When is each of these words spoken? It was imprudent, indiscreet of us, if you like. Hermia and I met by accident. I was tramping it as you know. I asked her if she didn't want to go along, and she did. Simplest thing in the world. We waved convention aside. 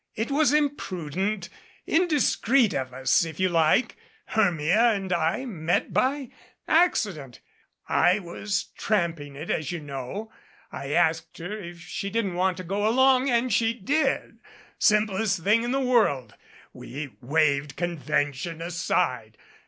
It 0.15 0.31
was 0.31 0.51
imprudent, 0.51 1.47
indiscreet 1.85 2.73
of 2.73 2.91
us, 2.91 3.23
if 3.23 3.39
you 3.39 3.49
like. 3.49 3.97
Hermia 4.29 4.93
and 4.93 5.13
I 5.13 5.45
met 5.45 5.93
by 5.93 6.31
accident. 6.67 7.39
I 7.87 8.17
was 8.17 8.69
tramping 8.75 9.35
it 9.35 9.51
as 9.51 9.71
you 9.71 9.79
know. 9.79 10.31
I 10.71 10.89
asked 10.91 11.37
her 11.37 11.55
if 11.55 11.79
she 11.81 12.09
didn't 12.09 12.33
want 12.33 12.57
to 12.57 12.63
go 12.63 12.87
along, 12.87 13.29
and 13.29 13.53
she 13.53 13.75
did. 13.75 14.39
Simplest 14.79 15.43
thing 15.43 15.61
in 15.61 15.69
the 15.71 15.79
world. 15.79 16.33
We 16.73 17.11
waved 17.21 17.75
convention 17.75 18.59
aside. 18.59 19.37